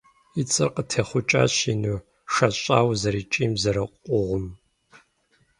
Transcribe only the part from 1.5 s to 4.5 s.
ину, шэщӀауэ зэрыкӀийм, зэрыкъугъым.